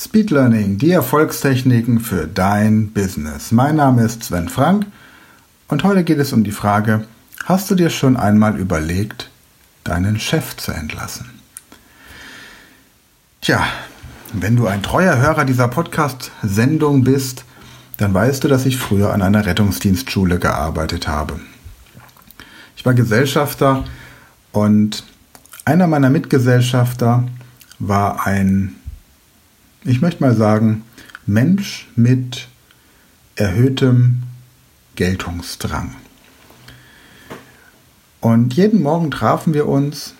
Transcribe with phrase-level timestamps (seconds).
[0.00, 3.50] Speed Learning, die Erfolgstechniken für dein Business.
[3.50, 4.86] Mein Name ist Sven Frank
[5.66, 7.04] und heute geht es um die Frage,
[7.46, 9.28] hast du dir schon einmal überlegt,
[9.82, 11.28] deinen Chef zu entlassen?
[13.40, 13.66] Tja,
[14.32, 17.44] wenn du ein treuer Hörer dieser Podcast-Sendung bist,
[17.96, 21.40] dann weißt du, dass ich früher an einer Rettungsdienstschule gearbeitet habe.
[22.76, 23.82] Ich war Gesellschafter
[24.52, 25.02] und
[25.64, 27.24] einer meiner Mitgesellschafter
[27.80, 28.77] war ein
[29.88, 30.82] ich möchte mal sagen,
[31.24, 32.48] Mensch mit
[33.36, 34.22] erhöhtem
[34.96, 35.94] Geltungsdrang.
[38.20, 40.14] Und jeden Morgen trafen wir uns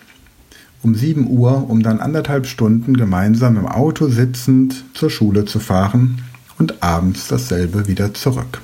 [0.81, 6.23] um 7 Uhr, um dann anderthalb Stunden gemeinsam im Auto sitzend zur Schule zu fahren
[6.57, 8.61] und abends dasselbe wieder zurück.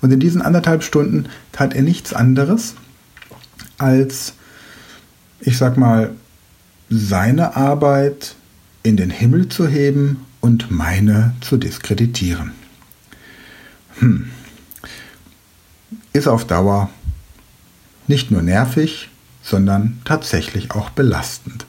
[0.00, 2.74] Und in diesen anderthalb Stunden tat er nichts anderes,
[3.78, 4.34] als,
[5.40, 6.10] ich sag mal,
[6.88, 8.36] seine Arbeit
[8.84, 12.52] in den Himmel zu heben und meine zu diskreditieren.
[13.98, 14.30] Hm.
[16.12, 16.90] Ist auf Dauer
[18.06, 19.08] nicht nur nervig,
[19.42, 21.66] sondern tatsächlich auch belastend.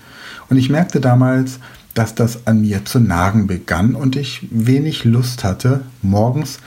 [0.50, 1.60] Und ich merkte damals,
[1.94, 6.60] dass das an mir zu nagen begann und ich wenig Lust hatte, morgens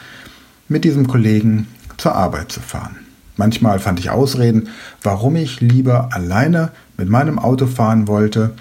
[0.66, 1.68] mit diesem Kollegen
[1.98, 2.96] zur Arbeit zu fahren.
[3.36, 4.70] Manchmal fand ich Ausreden,
[5.02, 8.54] warum ich lieber alleine mit meinem Auto fahren wollte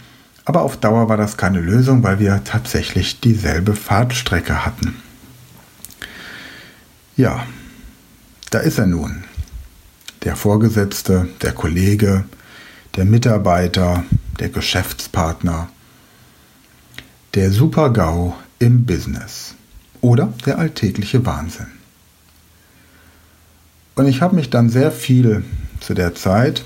[0.47, 4.95] aber auf Dauer war das keine Lösung, weil wir tatsächlich dieselbe Fahrtstrecke hatten.
[7.17, 7.45] Ja,
[8.49, 9.25] da ist er nun.
[10.23, 12.23] Der Vorgesetzte, der Kollege,
[12.95, 14.05] der Mitarbeiter,
[14.39, 15.67] der Geschäftspartner,
[17.33, 19.53] der Super-GAU im Business
[19.99, 21.67] oder der alltägliche Wahnsinn.
[23.95, 25.43] Und ich habe mich dann sehr viel
[25.81, 26.63] zu der Zeit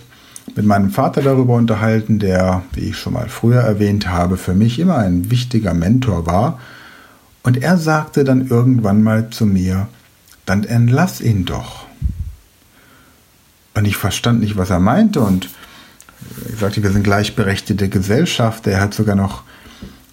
[0.56, 4.80] mit meinem Vater darüber unterhalten, der, wie ich schon mal früher erwähnt habe, für mich
[4.80, 6.60] immer ein wichtiger Mentor war.
[7.44, 9.88] Und er sagte dann irgendwann mal zu mir,
[10.46, 11.86] dann entlass ihn doch.
[13.74, 15.50] Und ich verstand nicht, was er meinte und
[16.52, 18.68] ich sagte, wir sind gleichberechtigte Gesellschaft.
[18.68, 19.44] Er hat sogar noch,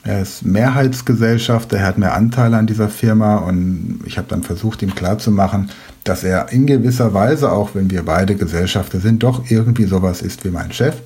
[0.05, 4.83] er ist Mehrheitsgesellschaft, er hat mehr Anteile an dieser Firma und ich habe dann versucht,
[4.83, 5.71] ihm klarzumachen,
[6.09, 10.45] dass er in gewisser Weise, auch wenn wir beide Gesellschafter sind, doch irgendwie sowas ist
[10.45, 10.97] wie mein Chef.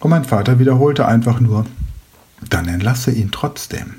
[0.00, 1.66] Und mein Vater wiederholte einfach nur,
[2.48, 3.94] dann entlasse ihn trotzdem.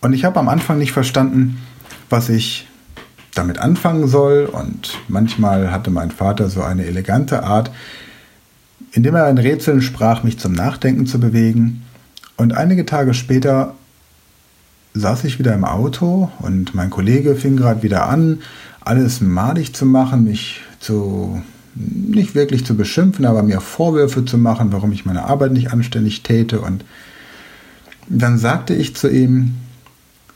[0.00, 1.58] Und ich habe am Anfang nicht verstanden,
[2.10, 2.68] was ich
[3.34, 4.46] damit anfangen soll.
[4.46, 7.70] Und manchmal hatte mein Vater so eine elegante Art,
[8.92, 11.84] indem er in Rätseln sprach, mich zum Nachdenken zu bewegen.
[12.36, 13.74] Und einige Tage später
[14.94, 18.40] saß ich wieder im Auto und mein Kollege fing gerade wieder an,
[18.80, 21.42] alles madig zu machen, mich zu
[21.74, 26.22] nicht wirklich zu beschimpfen, aber mir Vorwürfe zu machen, warum ich meine Arbeit nicht anständig
[26.22, 26.60] täte.
[26.60, 26.84] Und
[28.08, 29.56] dann sagte ich zu ihm,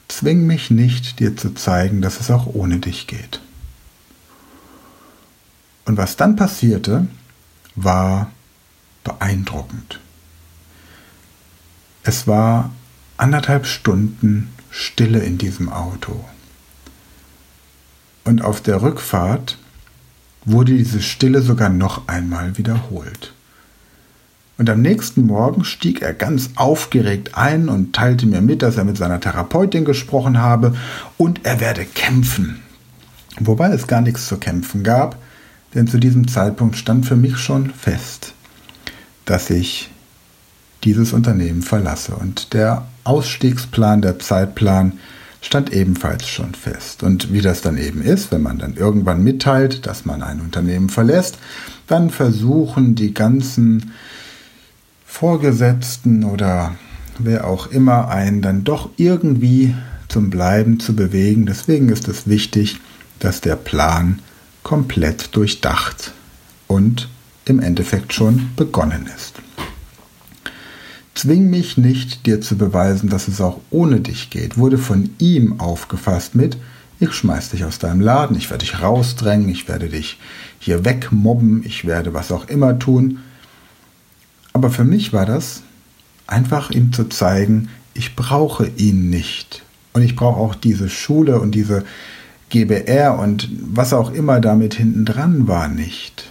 [0.08, 3.40] zwing mich nicht, dir zu zeigen, dass es auch ohne dich geht.
[5.84, 7.06] Und was dann passierte,
[7.76, 8.32] war
[9.04, 10.00] beeindruckend.
[12.02, 12.72] Es war
[13.18, 16.24] anderthalb Stunden Stille in diesem Auto.
[18.24, 19.58] Und auf der Rückfahrt
[20.44, 23.32] wurde diese Stille sogar noch einmal wiederholt.
[24.56, 28.84] Und am nächsten Morgen stieg er ganz aufgeregt ein und teilte mir mit, dass er
[28.84, 30.74] mit seiner Therapeutin gesprochen habe
[31.16, 32.60] und er werde kämpfen.
[33.38, 35.16] Wobei es gar nichts zu kämpfen gab,
[35.74, 38.34] denn zu diesem Zeitpunkt stand für mich schon fest,
[39.26, 39.90] dass ich
[40.82, 42.16] dieses Unternehmen verlasse.
[42.16, 44.92] Und der Ausstiegsplan, der Zeitplan
[45.40, 47.02] stand ebenfalls schon fest.
[47.02, 50.90] Und wie das dann eben ist, wenn man dann irgendwann mitteilt, dass man ein Unternehmen
[50.90, 51.38] verlässt,
[51.86, 53.92] dann versuchen die ganzen
[55.06, 56.74] Vorgesetzten oder
[57.18, 59.74] wer auch immer einen dann doch irgendwie
[60.08, 61.46] zum Bleiben zu bewegen.
[61.46, 62.78] Deswegen ist es wichtig,
[63.20, 64.20] dass der Plan
[64.62, 66.12] komplett durchdacht
[66.66, 67.08] und
[67.46, 69.40] im Endeffekt schon begonnen ist.
[71.18, 75.58] Zwing mich nicht, dir zu beweisen, dass es auch ohne dich geht, wurde von ihm
[75.58, 76.56] aufgefasst mit,
[77.00, 80.20] ich schmeiß dich aus deinem Laden, ich werde dich rausdrängen, ich werde dich
[80.60, 83.18] hier wegmobben, ich werde was auch immer tun.
[84.52, 85.62] Aber für mich war das
[86.28, 89.64] einfach ihm zu zeigen, ich brauche ihn nicht.
[89.94, 91.84] Und ich brauche auch diese Schule und diese
[92.48, 96.30] GBR und was auch immer damit hinten dran war nicht.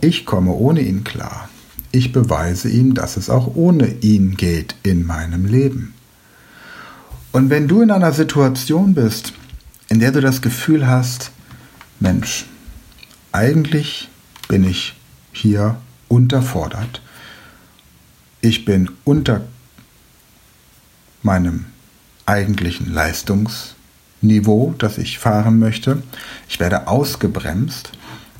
[0.00, 1.50] Ich komme ohne ihn klar
[1.92, 5.94] ich beweise ihm, dass es auch ohne ihn geht in meinem Leben.
[7.32, 9.32] Und wenn du in einer Situation bist,
[9.88, 11.30] in der du das Gefühl hast,
[12.00, 12.46] Mensch,
[13.32, 14.08] eigentlich
[14.48, 14.94] bin ich
[15.32, 15.76] hier
[16.08, 17.02] unterfordert,
[18.40, 19.42] ich bin unter
[21.22, 21.66] meinem
[22.26, 26.02] eigentlichen Leistungsniveau, das ich fahren möchte.
[26.48, 27.92] Ich werde ausgebremst.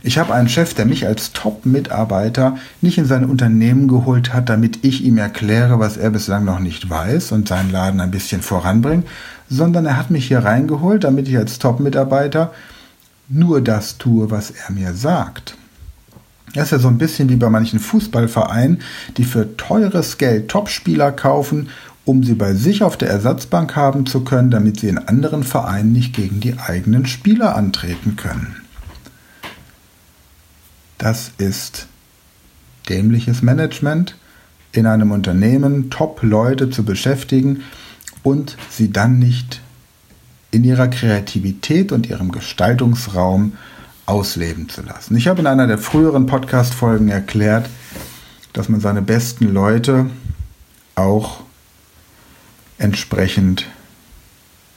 [0.02, 4.84] Ich habe einen Chef, der mich als Top-Mitarbeiter nicht in sein Unternehmen geholt hat, damit
[4.84, 9.06] ich ihm erkläre, was er bislang noch nicht weiß und seinen Laden ein bisschen voranbringt,
[9.50, 12.52] sondern er hat mich hier reingeholt, damit ich als Top-Mitarbeiter
[13.28, 15.56] nur das tue, was er mir sagt.
[16.54, 18.80] Das ist ja so ein bisschen wie bei manchen Fußballvereinen,
[19.16, 21.68] die für teures Geld Topspieler kaufen,
[22.04, 25.92] um sie bei sich auf der Ersatzbank haben zu können, damit sie in anderen Vereinen
[25.92, 28.56] nicht gegen die eigenen Spieler antreten können.
[30.98, 31.86] Das ist
[32.88, 34.16] dämliches Management,
[34.72, 37.62] in einem Unternehmen Top-Leute zu beschäftigen
[38.22, 39.60] und sie dann nicht
[40.50, 43.52] in ihrer Kreativität und ihrem Gestaltungsraum
[44.06, 45.16] ausleben zu lassen.
[45.16, 47.68] Ich habe in einer der früheren Podcast-Folgen erklärt,
[48.52, 50.06] dass man seine besten Leute
[50.94, 51.40] auch
[52.78, 53.66] entsprechend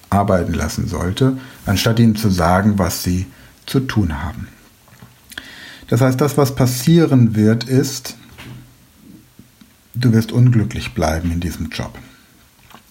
[0.10, 3.28] arbeiten lassen sollte, anstatt ihnen zu sagen, was sie
[3.66, 4.48] zu tun haben.
[5.92, 8.16] Das heißt, das, was passieren wird, ist,
[9.94, 12.00] du wirst unglücklich bleiben in diesem Job.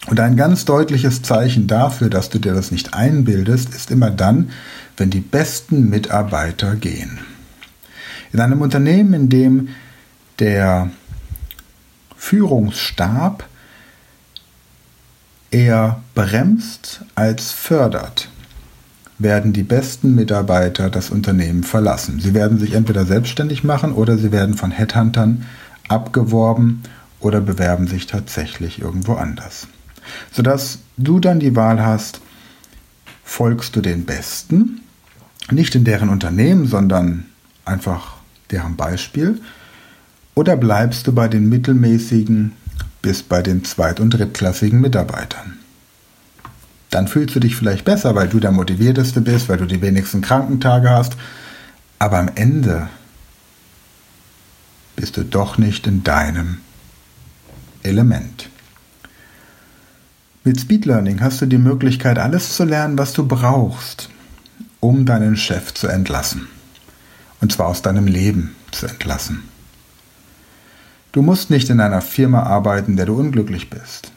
[0.08, 4.50] Und ein ganz deutliches Zeichen dafür, dass du dir das nicht einbildest, ist immer dann,
[4.98, 7.20] wenn die besten Mitarbeiter gehen.
[8.34, 9.68] In einem Unternehmen, in dem
[10.38, 10.90] der
[12.18, 13.48] Führungsstab
[15.50, 18.28] eher bremst als fördert,
[19.22, 22.20] werden die besten Mitarbeiter das Unternehmen verlassen.
[22.20, 25.46] Sie werden sich entweder selbstständig machen oder sie werden von Headhuntern
[25.88, 26.82] abgeworben
[27.20, 29.68] oder bewerben sich tatsächlich irgendwo anders
[30.32, 32.20] sodass du dann die Wahl hast,
[33.24, 34.80] folgst du den Besten,
[35.50, 37.26] nicht in deren Unternehmen, sondern
[37.64, 38.16] einfach
[38.50, 39.40] deren Beispiel,
[40.34, 42.52] oder bleibst du bei den mittelmäßigen
[43.02, 45.58] bis bei den zweit- und drittklassigen Mitarbeitern.
[46.90, 50.20] Dann fühlst du dich vielleicht besser, weil du der motivierteste bist, weil du die wenigsten
[50.20, 51.16] Krankentage hast,
[51.98, 52.88] aber am Ende
[54.96, 56.58] bist du doch nicht in deinem
[57.82, 58.48] Element.
[60.42, 64.08] Mit Speed Learning hast du die Möglichkeit, alles zu lernen, was du brauchst,
[64.80, 66.48] um deinen Chef zu entlassen.
[67.40, 69.42] Und zwar aus deinem Leben zu entlassen.
[71.12, 74.12] Du musst nicht in einer Firma arbeiten, der du unglücklich bist.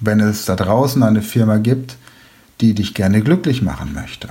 [0.00, 1.96] Wenn es da draußen eine Firma gibt,
[2.62, 4.28] die dich gerne glücklich machen möchte.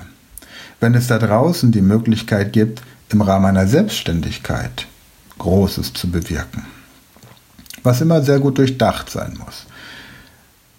[0.80, 4.88] Wenn es da draußen die Möglichkeit gibt, im Rahmen einer Selbstständigkeit
[5.38, 6.66] Großes zu bewirken.
[7.84, 9.66] Was immer sehr gut durchdacht sein muss.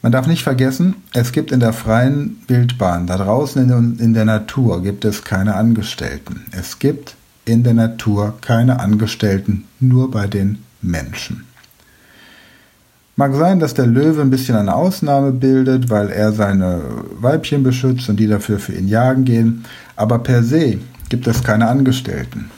[0.02, 4.24] Man darf nicht vergessen, es gibt in der freien Wildbahn, da draußen in, in der
[4.24, 6.46] Natur, gibt es keine Angestellten.
[6.50, 11.44] Es gibt in der Natur keine Angestellten, nur bei den Menschen.
[13.14, 16.80] Mag sein, dass der Löwe ein bisschen eine Ausnahme bildet, weil er seine
[17.20, 19.64] Weibchen beschützt und die dafür für ihn jagen gehen,
[19.96, 20.78] aber per se
[21.10, 22.50] gibt es keine Angestellten.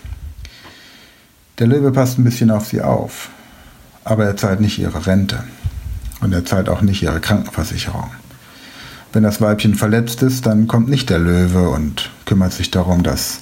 [1.59, 3.31] Der Löwe passt ein bisschen auf sie auf,
[4.05, 5.43] aber er zahlt nicht ihre Rente
[6.21, 8.11] und er zahlt auch nicht ihre Krankenversicherung.
[9.12, 13.41] Wenn das Weibchen verletzt ist, dann kommt nicht der Löwe und kümmert sich darum, dass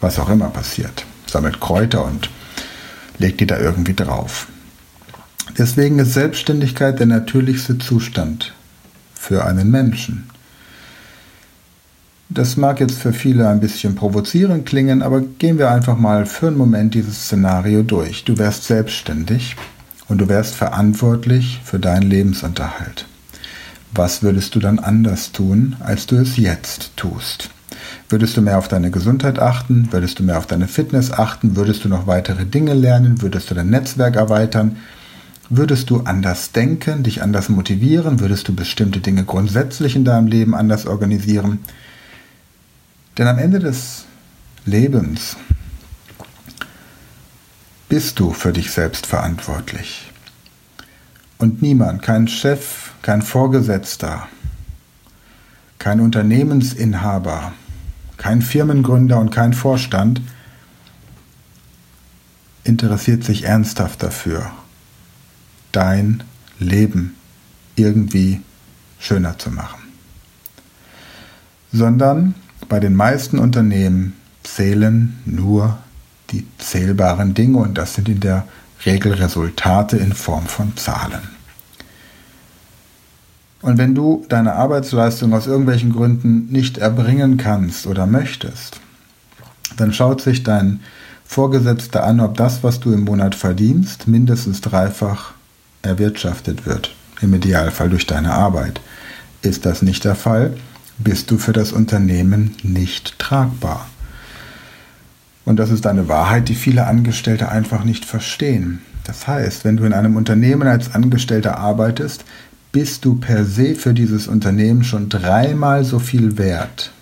[0.00, 1.06] was auch immer passiert.
[1.26, 2.28] Sammelt Kräuter und
[3.18, 4.46] legt die da irgendwie drauf.
[5.56, 8.52] Deswegen ist Selbstständigkeit der natürlichste Zustand
[9.14, 10.28] für einen Menschen.
[12.28, 16.48] Das mag jetzt für viele ein bisschen provozierend klingen, aber gehen wir einfach mal für
[16.48, 18.24] einen Moment dieses Szenario durch.
[18.24, 19.54] Du wärst selbstständig
[20.08, 23.06] und du wärst verantwortlich für deinen Lebensunterhalt.
[23.92, 27.50] Was würdest du dann anders tun, als du es jetzt tust?
[28.08, 29.88] Würdest du mehr auf deine Gesundheit achten?
[29.92, 31.54] Würdest du mehr auf deine Fitness achten?
[31.54, 33.22] Würdest du noch weitere Dinge lernen?
[33.22, 34.78] Würdest du dein Netzwerk erweitern?
[35.50, 38.20] Würdest du anders denken, dich anders motivieren?
[38.20, 41.60] Würdest du bestimmte Dinge grundsätzlich in deinem Leben anders organisieren?
[43.18, 44.06] Denn am Ende des
[44.64, 45.36] Lebens
[47.88, 50.10] bist du für dich selbst verantwortlich.
[51.38, 54.28] Und niemand, kein Chef, kein Vorgesetzter,
[55.78, 57.52] kein Unternehmensinhaber,
[58.16, 60.22] kein Firmengründer und kein Vorstand
[62.64, 64.50] interessiert sich ernsthaft dafür,
[65.74, 66.22] dein
[66.58, 67.14] Leben
[67.76, 68.40] irgendwie
[68.98, 69.80] schöner zu machen.
[71.72, 72.34] Sondern
[72.68, 75.78] bei den meisten Unternehmen zählen nur
[76.30, 78.46] die zählbaren Dinge und das sind in der
[78.86, 81.34] Regel Resultate in Form von Zahlen.
[83.62, 88.80] Und wenn du deine Arbeitsleistung aus irgendwelchen Gründen nicht erbringen kannst oder möchtest,
[89.76, 90.80] dann schaut sich dein
[91.24, 95.32] Vorgesetzter an, ob das, was du im Monat verdienst, mindestens dreifach
[95.84, 98.80] erwirtschaftet wird im Idealfall durch deine Arbeit.
[99.42, 100.56] Ist das nicht der Fall,
[100.98, 103.88] bist du für das Unternehmen nicht tragbar.
[105.44, 108.80] Und das ist eine Wahrheit, die viele Angestellte einfach nicht verstehen.
[109.04, 112.24] Das heißt, wenn du in einem Unternehmen als Angestellter arbeitest,
[112.72, 116.92] bist du per se für dieses Unternehmen schon dreimal so viel wert,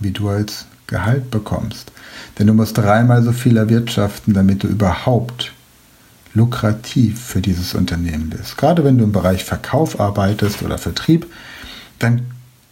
[0.00, 1.92] wie du als Gehalt bekommst.
[2.38, 5.52] Denn du musst dreimal so viel erwirtschaften, damit du überhaupt
[6.34, 8.56] lukrativ für dieses Unternehmen bist.
[8.56, 11.26] Gerade wenn du im Bereich Verkauf arbeitest oder Vertrieb,
[11.98, 12.22] dann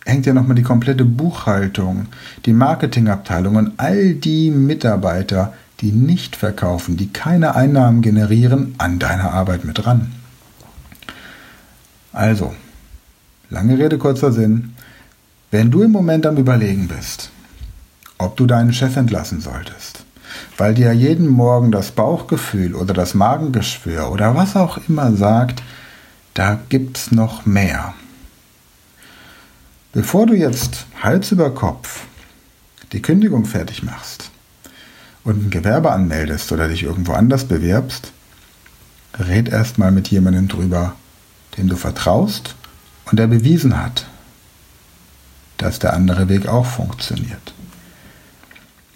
[0.04, 2.07] hängt ja nochmal die komplette Buchhaltung,
[2.45, 9.33] die Marketingabteilung und all die Mitarbeiter, die nicht verkaufen, die keine Einnahmen generieren, an deiner
[9.33, 10.12] Arbeit mit dran.
[12.12, 12.54] Also,
[13.49, 14.75] lange Rede, kurzer Sinn.
[15.50, 17.31] Wenn du im Moment am Überlegen bist,
[18.19, 20.04] ob du deinen Chef entlassen solltest,
[20.56, 25.62] weil dir jeden Morgen das Bauchgefühl oder das Magengeschwür oder was auch immer sagt,
[26.34, 27.94] da gibt's noch mehr.
[29.92, 32.04] Bevor du jetzt Hals über Kopf
[32.92, 34.30] die Kündigung fertig machst
[35.25, 38.12] und ein Gewerbe anmeldest oder dich irgendwo anders bewirbst,
[39.18, 40.94] red erstmal mit jemandem drüber,
[41.56, 42.54] dem du vertraust
[43.11, 44.06] und der bewiesen hat,
[45.58, 47.54] dass der andere Weg auch funktioniert.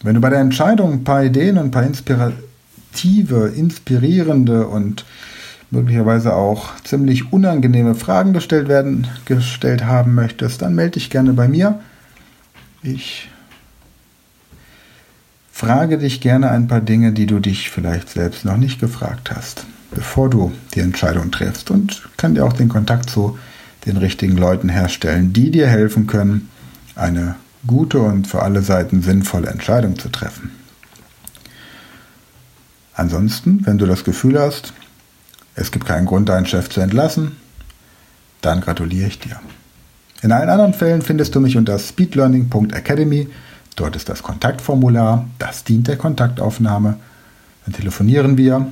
[0.06, 5.04] Wenn du bei der Entscheidung ein paar Ideen und ein paar inspirative, inspirierende und
[5.72, 11.48] möglicherweise auch ziemlich unangenehme Fragen gestellt werden, gestellt haben möchtest, dann melde dich gerne bei
[11.48, 11.80] mir.
[12.84, 13.28] Ich
[15.50, 19.66] frage dich gerne ein paar Dinge, die du dich vielleicht selbst noch nicht gefragt hast,
[19.90, 23.40] bevor du die Entscheidung triffst und kann dir auch den Kontakt zu
[23.86, 26.48] den richtigen Leuten herstellen, die dir helfen können,
[26.94, 27.34] eine
[27.66, 30.50] gute und für alle Seiten sinnvolle Entscheidung zu treffen.
[32.94, 34.73] Ansonsten, wenn du das Gefühl hast,
[35.54, 37.37] es gibt keinen Grund, deinen Chef zu entlassen,
[38.40, 39.40] dann gratuliere ich dir.
[40.23, 43.28] In allen anderen Fällen findest du mich unter speedlearning.academy.
[43.75, 46.96] Dort ist das Kontaktformular, das dient der Kontaktaufnahme.
[47.64, 48.66] Dann telefonieren wir,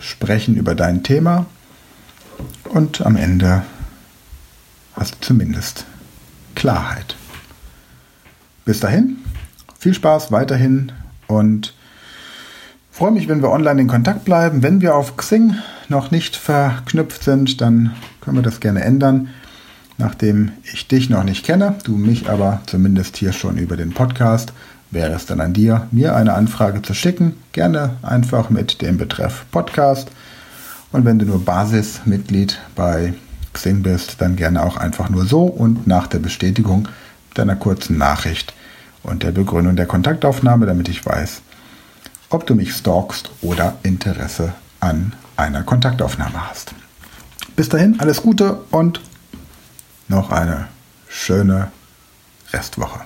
[0.00, 1.46] sprechen über dein Thema
[2.64, 3.62] und am Ende
[4.94, 5.84] hast du zumindest
[6.54, 7.16] Klarheit.
[8.64, 9.16] Bis dahin,
[9.78, 10.92] viel Spaß weiterhin
[11.26, 11.74] und
[12.92, 14.62] freue mich, wenn wir online in Kontakt bleiben.
[14.62, 15.56] Wenn wir auf Xing
[15.88, 19.30] noch nicht verknüpft sind, dann können wir das gerne ändern.
[19.98, 24.52] Nachdem ich dich noch nicht kenne, du mich aber zumindest hier schon über den Podcast,
[24.92, 27.34] wäre es dann an dir, mir eine Anfrage zu schicken.
[27.50, 30.08] Gerne einfach mit dem Betreff Podcast.
[30.92, 33.14] Und wenn du nur Basismitglied bei
[33.52, 36.88] Xing bist, dann gerne auch einfach nur so und nach der Bestätigung
[37.34, 38.54] deiner kurzen Nachricht
[39.02, 41.42] und der Begründung der Kontaktaufnahme, damit ich weiß,
[42.30, 46.74] ob du mich stalkst oder Interesse an einer Kontaktaufnahme hast.
[47.56, 49.00] Bis dahin alles Gute und
[50.08, 50.68] noch eine
[51.08, 51.70] schöne
[52.52, 53.00] Restwoche.